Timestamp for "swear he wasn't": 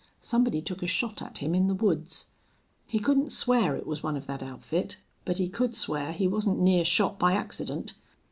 5.75-6.57